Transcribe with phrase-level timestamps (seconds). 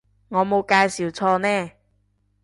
[0.29, 1.71] 我冇介紹錯呢